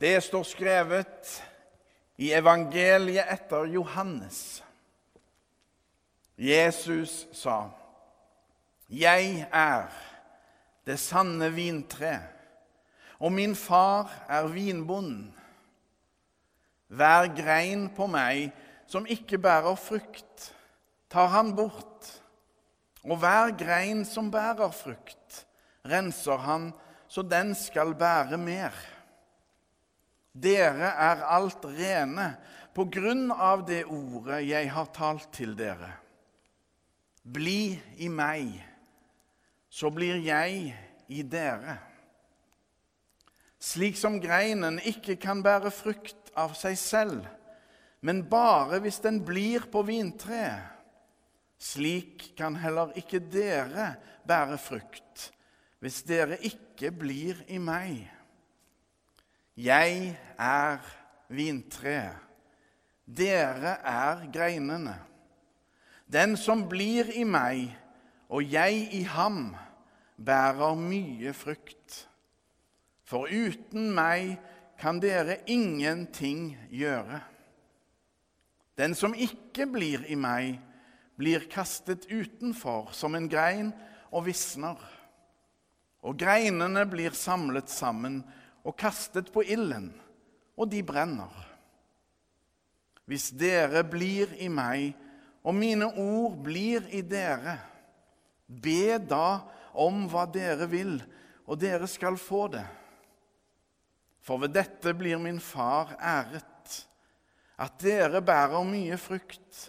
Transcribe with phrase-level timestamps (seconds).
[0.00, 1.42] Det står skrevet
[2.20, 4.62] i evangeliet etter Johannes.
[6.36, 7.70] Jesus sa,
[8.90, 9.88] 'Jeg er
[10.86, 12.20] det sanne vintre,
[13.18, 15.32] og min far er vinbonden.'
[16.88, 18.52] Hver grein på meg
[18.86, 20.54] som ikke bærer frukt,
[21.10, 22.22] tar han bort.
[23.04, 25.46] Og hver grein som bærer frukt,
[25.84, 26.72] renser han
[27.08, 28.95] så den skal bære mer.
[30.36, 32.30] Dere er alt rene
[32.76, 35.94] på grunn av det ordet jeg har talt til dere.
[37.24, 37.74] Bli
[38.04, 38.52] i meg,
[39.72, 40.74] så blir jeg
[41.08, 41.78] i dere.
[43.56, 47.24] Slik som greinen ikke kan bære frukt av seg selv,
[48.04, 50.76] men bare hvis den blir på vintreet,
[51.56, 53.94] slik kan heller ikke dere
[54.28, 55.30] bære frukt
[55.80, 58.15] hvis dere ikke blir i meg.
[59.56, 60.82] Jeg er
[61.32, 62.18] vintreet,
[63.06, 64.98] dere er greinene.
[66.12, 67.70] Den som blir i meg
[68.28, 69.54] og jeg i ham,
[70.16, 72.02] bærer mye frukt.
[73.06, 74.36] For uten meg
[74.80, 77.22] kan dere ingenting gjøre.
[78.76, 80.58] Den som ikke blir i meg,
[81.16, 83.70] blir kastet utenfor som en grein
[84.12, 84.76] og visner.
[86.04, 88.20] Og greinene blir samlet sammen
[88.66, 89.92] og kastet på ilden,
[90.58, 91.30] og de brenner.
[93.06, 94.96] Hvis dere blir i meg,
[95.46, 97.60] og mine ord blir i dere,
[98.46, 99.46] be da
[99.78, 100.98] om hva dere vil,
[101.46, 102.66] og dere skal få det.
[104.26, 106.42] For ved dette blir min far æret,
[107.62, 109.62] at dere bærer mye frukt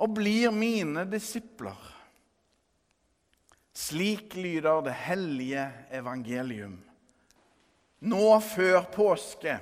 [0.00, 1.78] og blir mine disipler.
[3.70, 5.62] Slik lyder det hellige
[5.94, 6.80] evangelium
[8.00, 9.58] nå før påske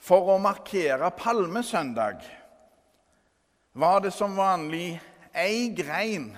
[0.00, 2.22] for å markere palmesøndag
[3.72, 4.94] var det som vanlig
[5.36, 6.30] ei grein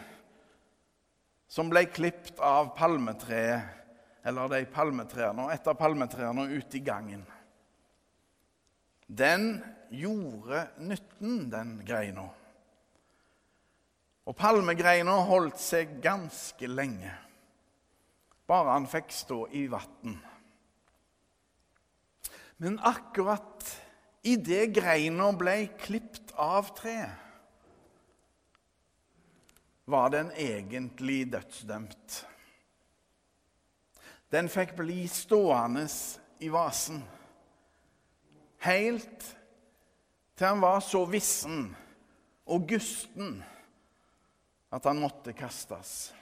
[1.53, 3.63] som ble klipt av palmetreet,
[4.25, 7.27] eller de palmetrærne, et av palmetrærne ute i gangen.
[9.05, 9.59] Den
[9.93, 12.25] gjorde nytten, den greina.
[14.25, 17.13] Og palmegreina holdt seg ganske lenge,
[18.49, 20.17] bare han fikk stå i vann.
[22.63, 23.67] Men akkurat
[24.23, 27.19] idet greina ble klipt av treet,
[29.91, 32.21] var den egentlig dødsdømt.
[34.31, 35.89] Den fikk bli stående
[36.41, 37.03] i vasen
[38.63, 39.27] helt
[40.39, 41.67] til han var så vissen
[42.47, 43.41] og gusten
[44.73, 46.13] at han måtte kastes.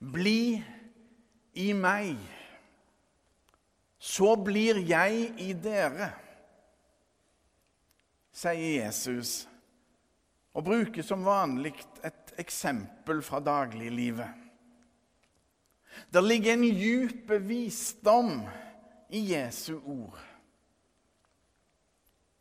[0.00, 0.58] Bli
[1.60, 2.16] i meg
[4.00, 6.08] så blir jeg i dere,
[8.32, 9.44] sier Jesus,
[10.56, 11.74] og bruker som vanlig
[12.06, 14.30] et eksempel fra dagliglivet.
[16.08, 18.32] Det ligger en djup visdom
[19.12, 20.16] i Jesu ord.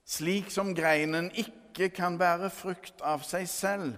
[0.08, 3.92] Slik som greinen ikke kan bære frukt av seg selv,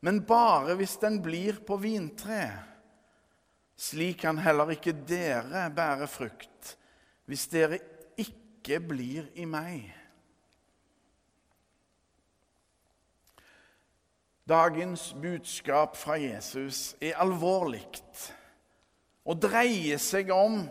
[0.00, 2.64] men bare hvis den blir på vintreet.
[3.78, 6.77] Slik kan heller ikke dere bære frukt
[7.28, 7.78] hvis dere
[8.16, 9.84] ikke blir i meg.
[14.48, 17.84] Dagens budskap fra Jesus er alvorlig
[19.28, 20.62] og dreier seg om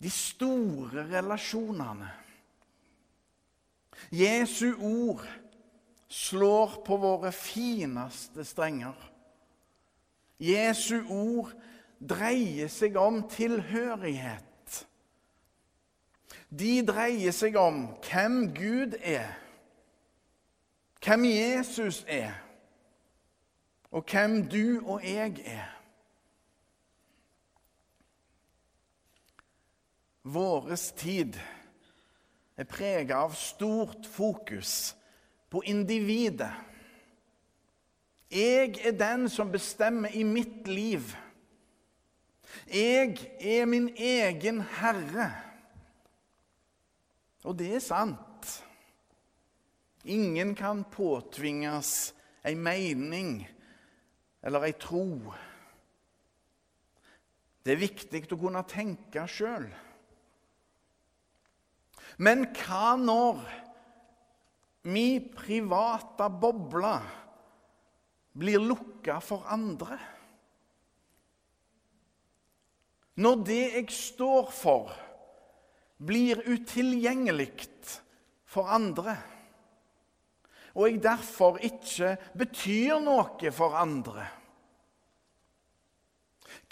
[0.00, 2.08] de store relasjonene.
[4.08, 5.26] Jesu ord
[6.08, 8.96] slår på våre fineste strenger.
[10.40, 11.52] Jesu ord
[12.00, 14.51] dreier seg om tilhørighet.
[16.58, 19.30] De dreier seg om hvem Gud er,
[21.00, 22.34] hvem Jesus er,
[23.90, 25.70] og hvem du og jeg er.
[30.22, 31.38] Våres tid
[32.56, 34.92] er preget av stort fokus
[35.50, 36.52] på individet.
[38.30, 41.16] Jeg er den som bestemmer i mitt liv.
[42.68, 45.32] Jeg er min egen herre.
[47.42, 48.50] Og det er sant.
[50.04, 52.12] Ingen kan påtvinges
[52.46, 53.40] ei mening
[54.42, 55.06] eller ei tro.
[57.62, 59.68] Det er viktig å kunne tenke sjøl.
[62.22, 63.44] Men hva når
[64.90, 66.96] mi private boble
[68.34, 69.98] blir lukka for andre?
[73.22, 74.92] Når det jeg står for,
[76.06, 77.68] blir utilgjengelig
[78.48, 79.16] for andre,
[80.74, 84.24] og jeg derfor ikke betyr noe for andre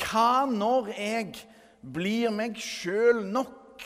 [0.00, 1.34] Hva når jeg
[1.84, 3.84] blir meg sjøl nok?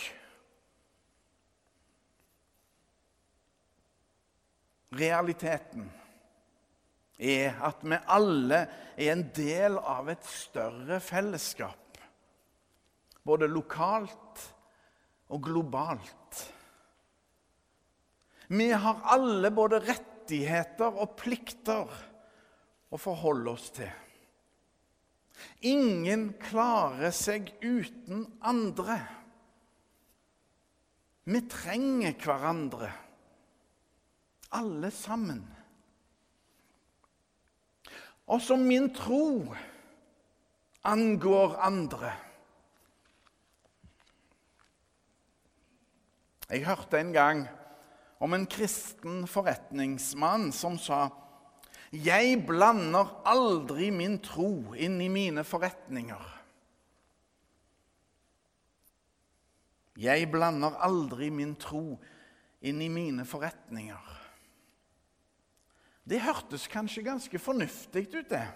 [4.95, 5.89] Realiteten
[7.19, 8.61] er at vi alle
[8.95, 11.99] er en del av et større fellesskap.
[13.27, 14.54] Både lokalt
[15.33, 16.41] og globalt.
[18.53, 21.91] Vi har alle både rettigheter og plikter
[22.93, 23.91] å forholde oss til.
[25.67, 28.99] Ingen klarer seg uten andre.
[31.25, 32.91] Vi trenger hverandre,
[34.55, 35.41] alle sammen.
[38.29, 39.55] Og som min tro
[40.85, 42.13] angår andre.
[46.51, 47.45] Jeg hørte en gang
[48.21, 51.09] om en kristen forretningsmann som sa
[51.95, 56.25] jeg blander aldri min tro inn i mine forretninger.
[60.03, 62.01] Jeg blander aldri min tro
[62.67, 64.11] inn i mine forretninger.
[66.05, 68.49] Det hørtes kanskje ganske fornuftig ut, det.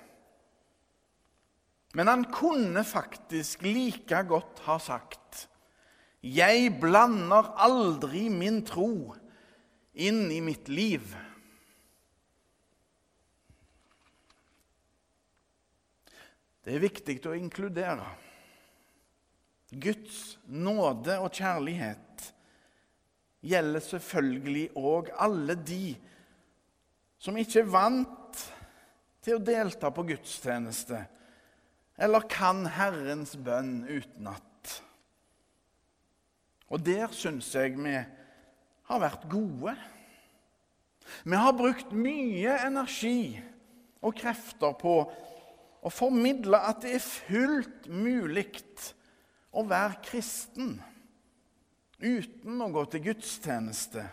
[1.95, 5.47] Men han kunne faktisk like godt ha sagt
[6.25, 9.15] Jeg blander aldri min tro
[9.95, 11.05] inn i mitt liv.
[16.65, 18.09] Det er viktig å inkludere.
[19.69, 22.27] Guds nåde og kjærlighet
[23.47, 25.95] gjelder selvfølgelig òg alle de
[27.23, 28.43] som ikke er vant
[29.25, 31.05] til å delta på gudstjeneste
[31.99, 34.48] eller kan Herrens bønn utenat.
[36.69, 37.95] Og der syns jeg vi
[38.89, 39.75] har vært gode.
[41.25, 43.39] Vi har brukt mye energi
[44.05, 44.95] og krefter på
[45.79, 48.47] å formidle at det er fullt mulig
[49.57, 50.77] å være kristen
[51.99, 54.05] uten å gå til gudstjeneste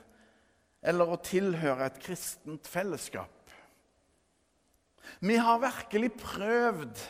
[0.86, 3.32] eller å tilhøre et kristent fellesskap.
[5.22, 7.04] Vi har virkelig prøvd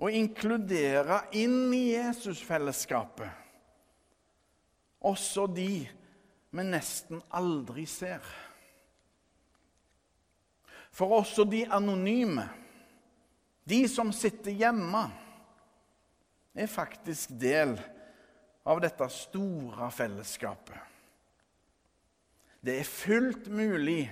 [0.00, 3.39] å inkludere inn i Jesusfellesskapet
[5.00, 5.72] også de
[6.50, 8.24] vi nesten aldri ser.
[10.90, 12.48] For også de anonyme
[13.70, 15.04] de som sitter hjemme,
[16.54, 17.76] er faktisk del
[18.66, 20.80] av dette store fellesskapet.
[22.60, 24.02] Det er fullt mulig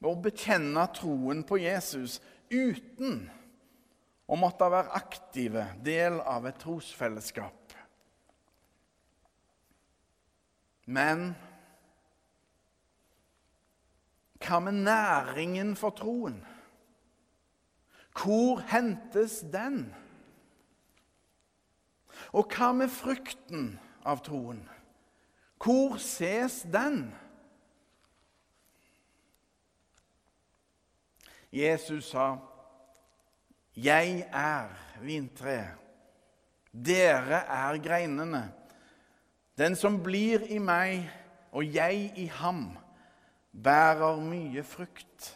[0.00, 2.16] å bekjenne troen på Jesus
[2.48, 3.20] uten
[4.28, 7.57] å måtte være aktive del av et trosfellesskap.
[10.88, 11.34] Men
[14.40, 16.38] hva med næringen for troen?
[18.16, 19.90] Hvor hentes den?
[22.32, 23.74] Og hva med frukten
[24.08, 24.62] av troen?
[25.60, 27.10] Hvor ses den?
[31.52, 32.36] Jesus sa,
[33.76, 34.68] 'Jeg er
[35.00, 35.76] vintreet.
[36.72, 38.57] Dere er greinene.
[39.58, 41.08] Den som blir i meg
[41.50, 42.78] og jeg i ham,
[43.52, 45.34] bærer mye frukt.'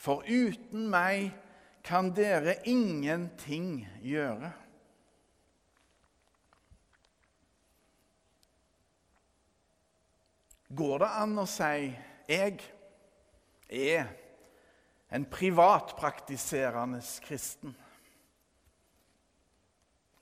[0.00, 1.34] For uten meg
[1.84, 4.48] kan dere ingenting gjøre.
[10.72, 11.92] Går det an å si
[12.28, 12.60] 'jeg
[13.68, 14.08] er
[15.10, 17.76] en privatpraktiserende kristen'?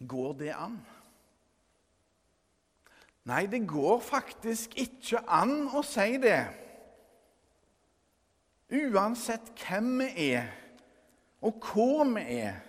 [0.00, 0.80] Går det an?
[3.24, 6.40] Nei, det går faktisk ikke an å si det.
[8.68, 10.48] Uansett hvem vi er,
[11.40, 12.60] og hvor vi er,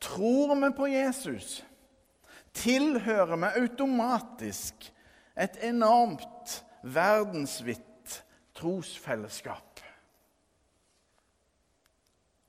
[0.00, 1.60] tror vi på Jesus,
[2.56, 4.88] tilhører vi automatisk
[5.36, 8.22] et enormt verdensvidt
[8.54, 9.80] trosfellesskap.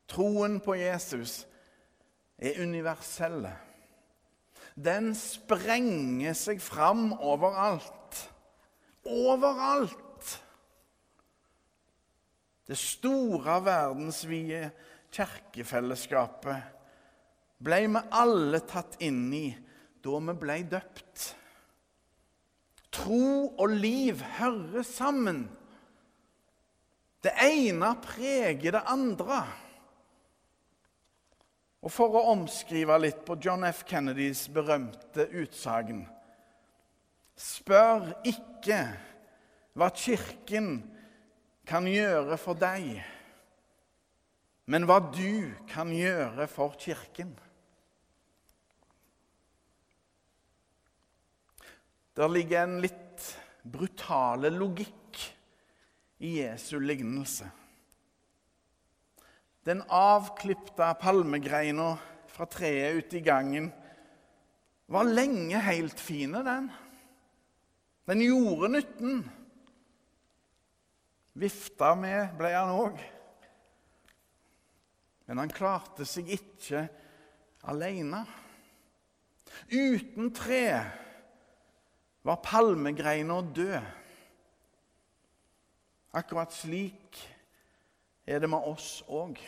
[0.08, 1.48] Troen på Jesus
[2.38, 3.54] er universelle.
[4.76, 8.24] Den sprenger seg fram overalt.
[9.06, 10.00] Overalt!
[12.64, 14.70] Det store verdensvide
[15.14, 16.72] kirkefellesskapet
[17.64, 19.48] ble vi alle tatt inn i
[20.04, 21.26] da vi ble døpt.
[22.94, 23.28] Tro
[23.58, 25.46] og liv hører sammen.
[27.24, 29.44] Det ene preger det andre.
[31.84, 33.82] Og for å omskrive litt på John F.
[33.88, 36.06] Kennedys berømte utsagn
[37.36, 38.80] Spør ikke
[39.74, 40.76] hva Kirken
[41.66, 43.00] kan gjøre for deg,
[44.70, 47.34] men hva du kan gjøre for Kirken.
[52.14, 53.26] Der ligger en litt
[53.66, 55.24] brutale logikk
[56.22, 57.50] i Jesu lignelse.
[59.64, 61.94] Den avklipte palmegreina
[62.28, 63.70] fra treet ute i gangen
[64.92, 66.68] var lenge helt fin, den.
[68.06, 69.22] Den gjorde nytten.
[71.40, 73.00] Vifta med ble han òg.
[75.26, 76.84] Men han klarte seg ikke
[77.72, 78.26] alene.
[79.72, 80.66] Uten tre
[82.28, 83.80] var palmegreina død.
[86.14, 87.24] Akkurat slik
[88.26, 89.40] er det med oss òg.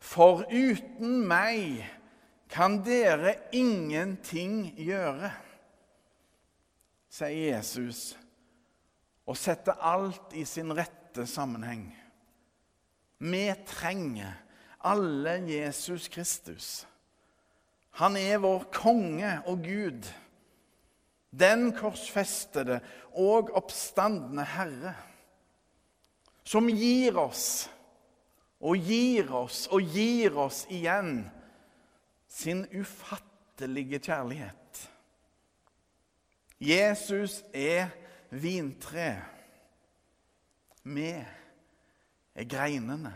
[0.00, 1.82] For uten meg
[2.50, 5.32] kan dere ingenting gjøre,
[7.10, 8.14] sier Jesus
[9.26, 11.90] og setter alt i sin rette sammenheng.
[13.20, 14.38] Vi trenger
[14.80, 16.86] alle Jesus Kristus.
[18.00, 20.08] Han er vår konge og Gud
[21.30, 22.80] den korsfestede
[23.14, 24.94] og oppstandende Herre,
[26.50, 27.68] som gir oss
[28.58, 31.22] og gir oss og gir oss igjen
[32.30, 34.80] sin ufattelige kjærlighet.
[36.60, 37.92] Jesus er
[38.34, 39.14] vintre.
[40.82, 41.12] Vi
[42.34, 43.14] er greinene.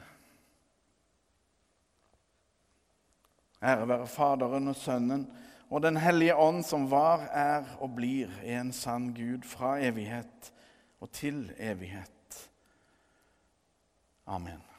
[3.64, 5.26] Ære være Faderen og Sønnen
[5.70, 10.52] og Den hellige ånd, som var, er og blir en sann Gud fra evighet
[11.00, 12.13] og til evighet.
[14.26, 14.73] Amen.